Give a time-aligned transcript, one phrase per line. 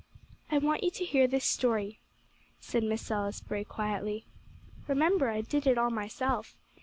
[0.49, 1.99] "I want you to hear this story,"
[2.59, 4.25] said Miss Salisbury quietly.
[4.87, 6.57] "Remember, I did it all myself.